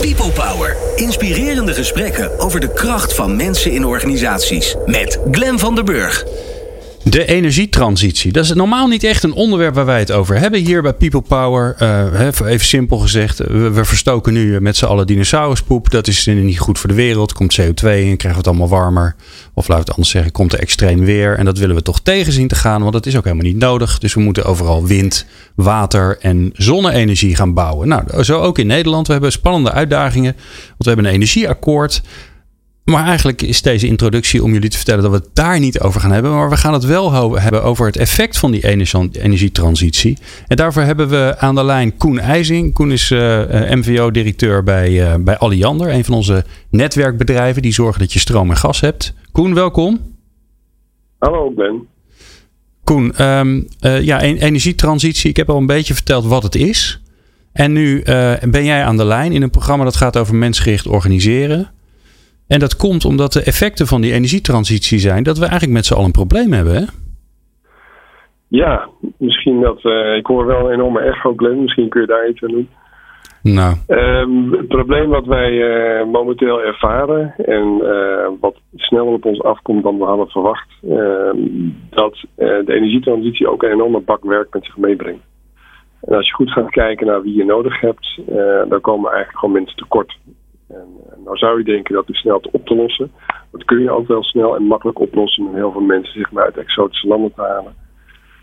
[0.00, 0.76] People Power.
[0.96, 4.76] Inspirerende gesprekken over de kracht van mensen in organisaties.
[4.86, 6.24] Met Glen van der Burg.
[7.02, 8.32] De energietransitie.
[8.32, 11.20] Dat is normaal niet echt een onderwerp waar wij het over hebben hier bij People
[11.20, 11.76] Power.
[11.82, 15.90] Uh, even simpel gezegd, we, we verstoken nu met z'n allen dinosauruspoep.
[15.90, 17.32] Dat is niet goed voor de wereld.
[17.32, 19.14] Komt CO2 in, krijgen we het allemaal warmer.
[19.54, 21.38] Of we het anders zeggen, komt er extreem weer.
[21.38, 23.58] En dat willen we toch tegen zien te gaan, want dat is ook helemaal niet
[23.58, 23.98] nodig.
[23.98, 27.88] Dus we moeten overal wind, water en zonne-energie gaan bouwen.
[27.88, 29.06] Nou, zo ook in Nederland.
[29.06, 30.32] We hebben spannende uitdagingen.
[30.32, 32.02] Want we hebben een energieakkoord.
[32.84, 36.00] Maar eigenlijk is deze introductie om jullie te vertellen dat we het daar niet over
[36.00, 36.32] gaan hebben.
[36.32, 38.66] Maar we gaan het wel hebben over het effect van die
[39.12, 40.18] energietransitie.
[40.46, 42.74] En daarvoor hebben we aan de lijn Koen IJzing.
[42.74, 48.00] Koen is uh, eh, MVO-directeur bij, uh, bij Alliander, een van onze netwerkbedrijven die zorgen
[48.00, 49.14] dat je stroom en gas hebt.
[49.32, 50.00] Koen, welkom.
[51.18, 51.86] Hallo Ben.
[52.84, 55.30] Koen, um, uh, ja, energietransitie.
[55.30, 57.00] Ik heb al een beetje verteld wat het is.
[57.52, 58.02] En nu
[58.50, 61.70] ben jij aan de lijn in een programma dat gaat over mensgericht organiseren.
[62.54, 65.94] En dat komt omdat de effecten van die energietransitie zijn dat we eigenlijk met z'n
[65.94, 66.74] allen een probleem hebben.
[66.74, 66.84] Hè?
[68.48, 69.84] Ja, misschien dat.
[69.84, 71.62] Uh, ik hoor wel een enorme echo, Glenn.
[71.62, 72.68] Misschien kun je daar iets aan doen.
[73.42, 73.76] Nou.
[73.88, 79.82] Um, het probleem wat wij uh, momenteel ervaren en uh, wat sneller op ons afkomt
[79.82, 81.38] dan we hadden verwacht, ehm,
[81.90, 85.24] dat de energietransitie ook een enorme bak werk met zich meebrengt.
[86.00, 88.20] En als je goed gaat kijken naar wie je nodig hebt,
[88.68, 90.18] dan komen eigenlijk gewoon mensen tekort.
[90.70, 93.10] En, eh, nou zou je denken dat is snel te op te lossen.
[93.52, 96.44] Dat kun je ook wel snel en makkelijk oplossen met heel veel mensen zich maar
[96.44, 97.74] uit exotische landen te halen.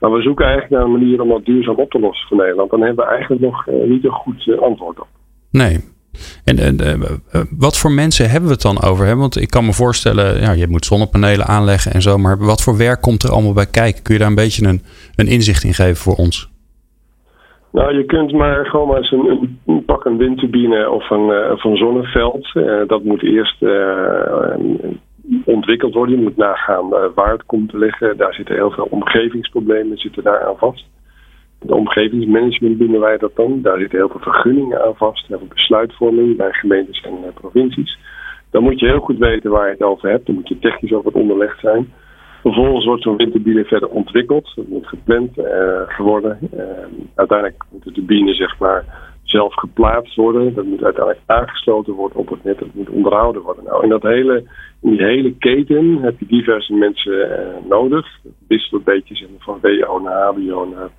[0.00, 2.70] Maar we zoeken eigenlijk naar een manier om dat duurzaam op te lossen voor Nederland.
[2.70, 5.08] Dan hebben we eigenlijk nog eh, niet een goed eh, antwoord op.
[5.50, 5.94] Nee.
[6.44, 7.02] En, en
[7.50, 9.16] wat voor mensen hebben we het dan over?
[9.16, 12.18] Want ik kan me voorstellen, ja, je moet zonnepanelen aanleggen en zo.
[12.18, 14.02] Maar wat voor werk komt er allemaal bij kijken?
[14.02, 14.82] Kun je daar een beetje een,
[15.14, 16.50] een inzicht in geven voor ons?
[17.76, 21.64] Nou, je kunt maar gewoon maar eens een, pak een windturbine of een, uh, of
[21.64, 22.50] een zonneveld.
[22.54, 24.54] Uh, dat moet eerst uh,
[25.44, 26.16] ontwikkeld worden.
[26.16, 28.16] Je moet nagaan waar het komt te liggen.
[28.16, 30.86] Daar zitten heel veel omgevingsproblemen zitten daar aan vast.
[31.60, 33.62] De omgevingsmanagement binnen wij dat dan.
[33.62, 35.26] Daar zitten heel veel vergunningen aan vast.
[35.26, 37.98] Heel veel besluitvorming bij gemeentes en provincies.
[38.50, 40.26] Dan moet je heel goed weten waar je het over hebt.
[40.26, 41.92] Dan moet je technisch over het onderlegd zijn.
[42.46, 44.52] Vervolgens wordt zo'n windturbine verder ontwikkeld.
[44.54, 45.44] Dat moet gepland uh,
[45.86, 46.38] geworden.
[46.54, 46.60] Uh,
[47.14, 48.84] uiteindelijk moet de turbine zeg maar,
[49.22, 50.54] zelf geplaatst worden.
[50.54, 52.58] Dat moet uiteindelijk aangesloten worden op het net.
[52.58, 53.64] Dat moet onderhouden worden.
[53.64, 54.44] Nou, in, dat hele,
[54.82, 58.18] in die hele keten heb je diverse mensen uh, nodig.
[58.22, 60.90] Het wisselt een beetje van WO naar HBO naar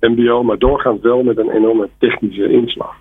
[0.00, 0.42] MBO.
[0.42, 2.94] Maar doorgaans wel met een enorme technische inslag.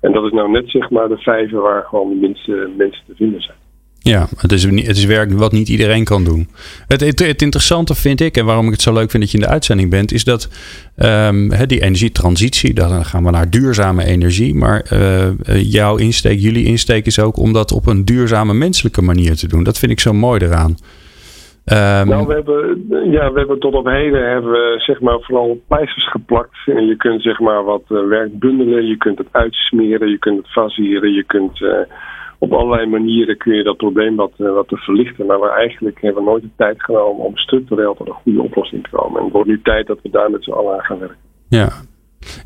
[0.00, 3.14] En dat is nou net zeg maar de vijver waar gewoon de minste mensen te
[3.14, 3.65] vinden zijn.
[4.06, 6.48] Ja, het is, het is werk wat niet iedereen kan doen.
[6.88, 9.44] Het, het, interessante vind ik, en waarom ik het zo leuk vind dat je in
[9.44, 10.48] de uitzending bent, is dat
[10.96, 14.54] um, die energietransitie, dan gaan we naar duurzame energie.
[14.54, 19.36] Maar uh, jouw insteek, jullie insteek is ook om dat op een duurzame menselijke manier
[19.36, 19.64] te doen.
[19.64, 20.74] Dat vind ik zo mooi eraan.
[21.72, 25.62] Um, nou, we hebben, ja, we hebben tot op heden hebben we, zeg maar, vooral
[25.68, 26.56] pleisters geplakt.
[26.66, 30.52] En je kunt zeg maar wat werk bundelen, je kunt het uitsmeren, je kunt het
[30.52, 31.60] faseren, je kunt
[32.38, 35.26] op allerlei manieren kun je dat probleem wat, eh, wat te verlichten.
[35.26, 38.90] Maar we eigenlijk hebben nooit de tijd genomen om structureel tot een goede oplossing te
[38.90, 39.18] komen.
[39.18, 41.18] En het wordt nu tijd dat we daar met z'n allen aan gaan werken.
[41.48, 41.68] Ja.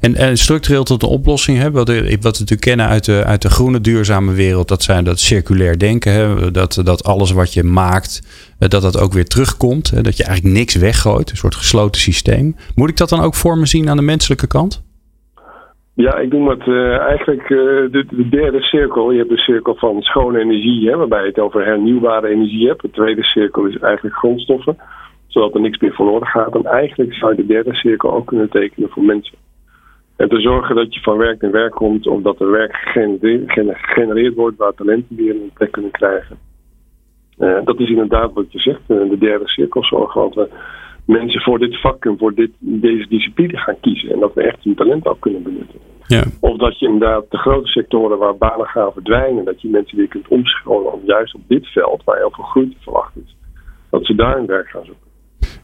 [0.00, 3.42] En, en structureel tot een oplossing hebben, wat, wat we natuurlijk kennen uit de, uit
[3.42, 6.12] de groene duurzame wereld, dat zijn dat circulair denken.
[6.12, 6.50] Hè?
[6.50, 8.22] Dat, dat alles wat je maakt,
[8.58, 9.90] eh, dat dat ook weer terugkomt.
[9.90, 10.02] Hè?
[10.02, 12.56] Dat je eigenlijk niks weggooit, een soort gesloten systeem.
[12.74, 14.82] Moet ik dat dan ook voor me zien aan de menselijke kant?
[16.00, 17.59] Ja, ik noem het uh, eigenlijk uh,
[17.91, 19.11] de, de, derde cirkel.
[19.11, 22.83] Je hebt de cirkel van schone energie, hè, waarbij je het over hernieuwbare energie hebt.
[22.83, 24.77] De tweede cirkel is eigenlijk grondstoffen,
[25.27, 26.55] zodat er niks meer verloren gaat.
[26.55, 29.37] En eigenlijk zou je de derde cirkel ook kunnen tekenen voor mensen.
[30.16, 32.77] En te zorgen dat je van werk naar werk komt, of dat er werk
[33.47, 36.38] gegenereerd wordt waar talenten weer een plek kunnen krijgen.
[37.38, 40.21] Uh, dat is inderdaad wat je zegt, de derde cirkel zorgen.
[40.21, 40.49] Want we
[41.10, 44.10] mensen voor dit vak en voor dit, deze discipline gaan kiezen.
[44.12, 45.78] En dat we echt hun talent ook kunnen benutten.
[46.06, 46.22] Ja.
[46.41, 50.08] Of dat je inderdaad de grote sectoren waar banen gaan verdwijnen, dat je mensen weer
[50.08, 53.37] kunt omscholen om juist op dit veld, waar heel veel groei te verwachten is,
[53.90, 55.09] dat ze daar hun werk gaan zoeken.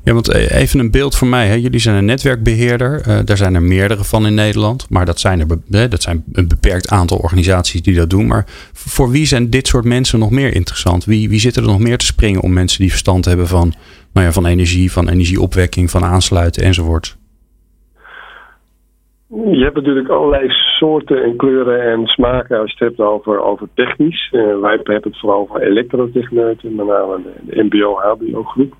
[0.06, 1.46] Ja, want eh, even een beeld voor mij.
[1.46, 1.54] Hè.
[1.54, 2.92] Jullie zijn een netwerkbeheerder.
[3.08, 4.86] Uh, daar zijn er meerdere van in Nederland.
[4.90, 8.26] Maar dat zijn, er, dat zijn een beperkt aantal organisaties die dat doen.
[8.26, 11.04] Maar voor wie zijn dit soort mensen nog meer interessant?
[11.04, 13.72] Wie, wie zitten er nog meer te springen om mensen die verstand hebben van,
[14.12, 17.16] nou ja, van energie, van energieopwekking, van aansluiten enzovoort?
[19.28, 20.48] Je hebt natuurlijk allerlei
[20.78, 24.30] soorten en kleuren en smaken als je het hebt over, over technisch.
[24.32, 28.74] Uh, wij hebben het vooral over elektrotechneuten, met name de, de MBO-HBO-groep.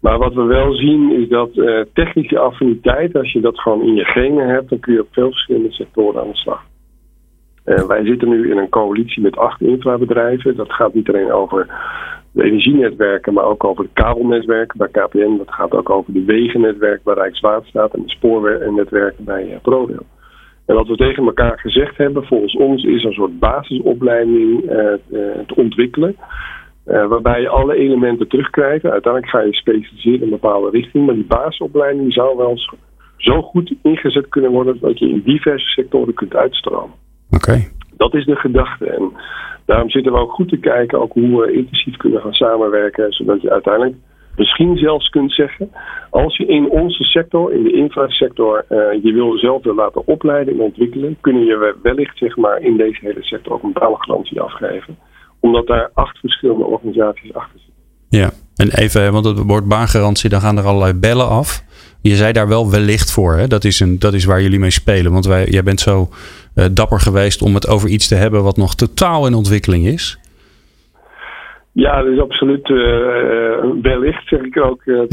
[0.00, 3.94] Maar wat we wel zien is dat uh, technische affiniteit, als je dat gewoon in
[3.94, 6.62] je genen hebt, dan kun je op veel verschillende sectoren aan de slag.
[7.64, 10.56] wij zitten nu in een coalitie met acht infrabedrijven.
[10.56, 11.66] Dat gaat niet alleen over
[12.30, 15.36] de energienetwerken, maar ook over de kabelnetwerken bij KPN.
[15.36, 20.06] Dat gaat ook over de wegennetwerk bij Rijkswaterstaat en de spoornetwerken bij ProRail.
[20.66, 24.60] En wat we tegen elkaar gezegd hebben, volgens ons is een soort basisopleiding
[25.46, 26.16] te ontwikkelen.
[26.86, 28.84] Uh, waarbij je alle elementen terugkrijgt.
[28.84, 31.06] Uiteindelijk ga je specialiseren in een bepaalde richting.
[31.06, 32.58] Maar die basisopleiding zou wel
[33.16, 36.96] zo goed ingezet kunnen worden dat je in diverse sectoren kunt uitstromen.
[37.30, 37.64] Oké.
[37.96, 38.86] Dat is de gedachte.
[38.86, 39.12] En
[39.64, 43.12] daarom zitten we ook goed te kijken ook hoe we intensief kunnen gaan samenwerken.
[43.12, 43.96] Zodat je uiteindelijk
[44.36, 45.70] misschien zelfs kunt zeggen,
[46.10, 50.54] als je in onze sector, in de infrasector, uh, je wil zelf wil laten opleiden
[50.54, 54.96] en ontwikkelen, kunnen je wellicht zeg maar, in deze hele sector ook een betaalgarantie afgeven
[55.40, 57.76] omdat daar acht verschillende organisaties achter zitten.
[58.08, 61.64] Ja, en even, want het woord baangarantie, dan gaan er allerlei bellen af.
[62.02, 63.34] Je zei daar wel wellicht voor.
[63.34, 63.46] Hè?
[63.46, 65.12] Dat, is een, dat is waar jullie mee spelen.
[65.12, 66.08] Want wij, jij bent zo
[66.54, 70.18] uh, dapper geweest om het over iets te hebben wat nog totaal in ontwikkeling is.
[71.72, 72.78] Ja, dat is absoluut uh,
[73.82, 75.08] wellicht, zeg ik ook bij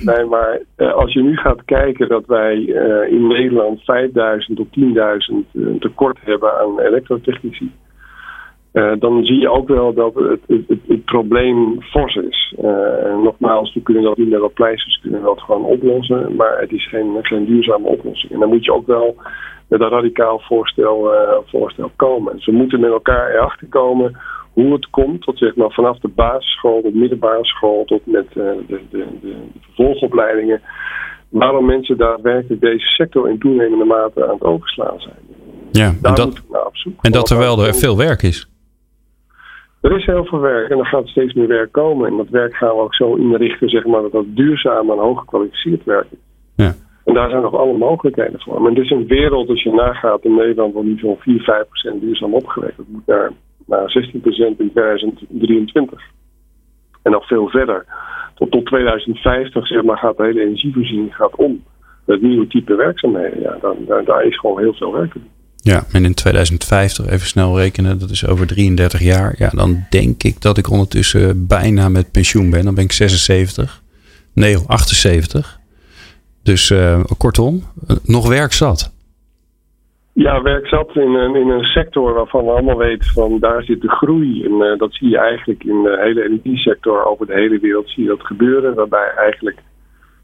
[0.00, 0.60] nee, Maar
[0.92, 2.56] als je nu gaat kijken dat wij
[3.10, 4.68] in Nederland 5000 tot
[5.52, 7.70] 10.000 tekort hebben aan elektrotechnici.
[8.78, 12.54] Uh, dan zie je ook wel dat het, het, het, probleem fors is.
[12.62, 16.72] Uh, nogmaals, we kunnen dat niet met wat pleisters, kunnen dat gewoon oplossen, maar het
[16.72, 18.32] is geen, geen duurzame oplossing.
[18.32, 19.16] En dan moet je ook wel
[19.68, 22.36] met een radicaal voorstel, uh, voorstel komen.
[22.36, 24.16] Dus we moeten met elkaar erachter komen
[24.52, 28.64] hoe het komt, tot zeg maar vanaf de basisschool tot middelbare school tot met de,
[28.66, 30.60] de, de, de, vervolgopleidingen,
[31.28, 35.16] waarom mensen daadwerkelijk deze sector in toenemende mate aan het overslaan zijn.
[35.72, 36.42] Ja, en dat,
[37.00, 38.47] en dat terwijl er veel werk is.
[39.80, 42.10] Er is heel veel werk en er gaat steeds meer werk komen.
[42.10, 45.18] En dat werk gaan we ook zo inrichten, zeg maar, dat dat duurzaam en hoog
[45.18, 46.18] gekwalificeerd werk is.
[46.56, 46.74] Ja.
[47.04, 48.62] En daar zijn nog alle mogelijkheden voor.
[48.62, 51.68] Maar het is een wereld, als je nagaat in Nederland, waar niet zo'n 4, 5
[51.68, 52.76] procent duurzaam opgewekt.
[52.76, 53.32] Dat moet naar,
[53.66, 56.02] naar 16 procent in 2023.
[57.02, 57.84] En nog veel verder.
[58.34, 61.64] Tot, tot 2050 zeg maar, gaat de hele energievoorziening gaat om.
[62.06, 63.40] Het nieuwe type werkzaamheden.
[63.40, 65.37] Ja, dan, daar, daar is gewoon heel veel werk te doen.
[65.68, 69.34] Ja, en in 2050, even snel rekenen, dat is over 33 jaar.
[69.38, 72.64] Ja, dan denk ik dat ik ondertussen bijna met pensioen ben.
[72.64, 73.82] Dan ben ik 76.
[74.34, 75.58] Nee, 78.
[76.42, 77.62] Dus uh, kortom,
[78.04, 78.92] nog werk zat.
[80.12, 83.80] Ja, werk zat in een, in een sector waarvan we allemaal weten van daar zit
[83.80, 84.44] de groei.
[84.44, 88.02] En uh, dat zie je eigenlijk in de hele energiesector over de hele wereld zie
[88.02, 88.74] je dat gebeuren.
[88.74, 89.58] Waarbij eigenlijk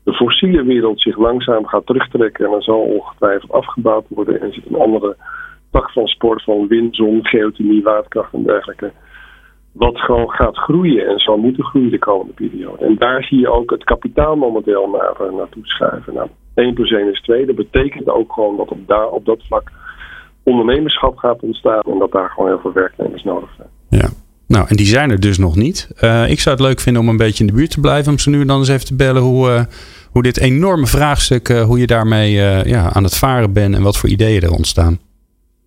[0.05, 2.45] de fossiele wereld zich langzaam gaat terugtrekken.
[2.45, 4.41] En dan zal ongetwijfeld afgebouwd worden.
[4.41, 5.17] En zit een andere
[5.71, 8.93] tak van sport van wind, zon, geothermie, waterkracht en dergelijke.
[9.73, 12.85] Wat gewoon gaat groeien en zal moeten groeien de komende periode.
[12.85, 16.15] En daar zie je ook het kapitaalmodel naar, uh, naartoe schuiven.
[16.15, 17.47] Nou, 1 plus 1 is 2.
[17.47, 19.71] Dat betekent ook gewoon dat op, daar, op dat vlak
[20.43, 21.83] ondernemerschap gaat ontstaan.
[21.83, 23.69] En dat daar gewoon heel veel werknemers nodig zijn.
[23.89, 24.24] Ja.
[24.47, 25.89] Nou, en die zijn er dus nog niet.
[26.01, 28.13] Uh, ik zou het leuk vinden om een beetje in de buurt te blijven.
[28.13, 29.63] Om ze nu dan eens even te bellen hoe, uh,
[30.11, 32.33] hoe dit enorme vraagstuk, uh, hoe je daarmee
[32.67, 34.99] ja, aan het varen bent en wat voor ideeën er ontstaan.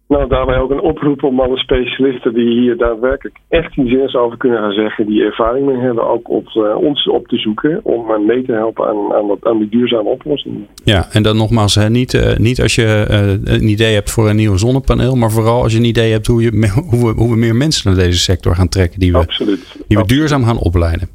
[0.08, 4.38] Nou, daarbij ook een oproep om alle specialisten die hier daadwerkelijk echt iets zinnigs over
[4.38, 8.12] kunnen gaan zeggen, die ervaring mee hebben, ook op uh, ons op te zoeken om
[8.12, 10.68] uh, mee te helpen aan, aan, dat, aan die duurzame oplossingen.
[10.84, 13.06] Ja, en dan nogmaals, hè, niet, uh, niet als je
[13.44, 16.42] een idee hebt voor een nieuw zonnepaneel, maar vooral als je een idee hebt hoe,
[16.42, 19.76] je, hoe, we, hoe we meer mensen naar deze sector gaan trekken, die we, Absoluut.
[19.88, 21.10] Die we duurzaam gaan opleiden.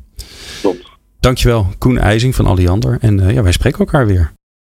[0.61, 0.91] Klopt.
[1.21, 2.99] Dankjewel, Koen IJzing van Alliander.
[3.01, 4.33] En ja, wij spreken elkaar weer.